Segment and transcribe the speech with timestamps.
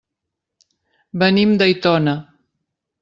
[1.25, 2.17] Venim d'Aitona.